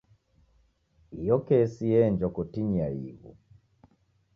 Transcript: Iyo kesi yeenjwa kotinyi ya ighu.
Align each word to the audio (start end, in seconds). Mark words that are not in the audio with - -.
Iyo 1.21 1.35
kesi 1.45 1.83
yeenjwa 1.91 2.27
kotinyi 2.35 2.77
ya 2.81 2.89
ighu. 3.07 3.31